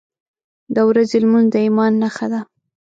•د 0.75 0.77
ورځې 0.89 1.17
لمونځ 1.23 1.47
د 1.53 1.55
ایمان 1.65 1.91
نښه 2.01 2.27
ده. 2.31 2.41